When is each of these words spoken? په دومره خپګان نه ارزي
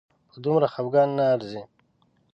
په 0.31 0.37
دومره 0.43 0.67
خپګان 0.73 1.09
نه 1.17 1.23
ارزي 1.33 1.61